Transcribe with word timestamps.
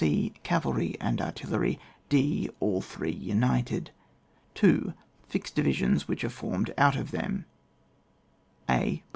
e. 0.03 0.33
Cavalry 0.41 0.97
and 0.99 1.21
artillery. 1.21 1.77
d. 2.09 2.49
All 2.59 2.81
three 2.81 3.11
united. 3.11 3.91
2. 4.55 4.95
Fixed 5.27 5.53
divisions 5.53 6.07
which 6.07 6.23
are 6.23 6.27
formed 6.29 6.73
out 6.75 6.95
of 6.95 7.11
them:— 7.11 7.45
a. 8.67 9.03